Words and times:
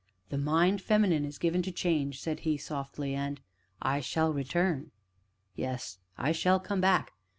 "The 0.29 0.37
Mind 0.39 0.81
Feminine 0.81 1.25
is 1.25 1.37
given 1.37 1.61
to 1.61 1.71
change," 1.71 2.19
said 2.19 2.39
he 2.39 2.57
softly, 2.57 3.13
"and 3.13 3.39
I 3.83 3.99
shall 3.99 4.33
return 4.33 4.89
yes, 5.55 5.99
I 6.17 6.31
shall 6.31 6.59
come 6.59 6.81
back. 6.81 7.13